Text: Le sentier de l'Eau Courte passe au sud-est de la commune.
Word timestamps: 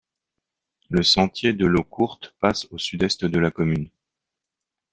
Le 0.89 1.03
sentier 1.03 1.53
de 1.53 1.67
l'Eau 1.67 1.83
Courte 1.83 2.33
passe 2.39 2.65
au 2.71 2.79
sud-est 2.79 3.23
de 3.23 3.37
la 3.37 3.51
commune. 3.51 3.91